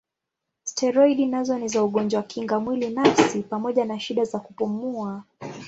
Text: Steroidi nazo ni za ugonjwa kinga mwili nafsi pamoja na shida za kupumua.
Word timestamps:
Steroidi 0.63 1.25
nazo 1.25 1.57
ni 1.57 1.67
za 1.67 1.83
ugonjwa 1.83 2.23
kinga 2.23 2.59
mwili 2.59 2.89
nafsi 2.89 3.41
pamoja 3.43 3.85
na 3.85 3.99
shida 3.99 4.23
za 4.25 4.39
kupumua. 4.39 5.23